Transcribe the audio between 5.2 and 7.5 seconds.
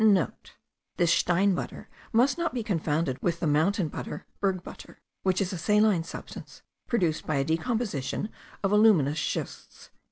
which is a saline substance, produced by a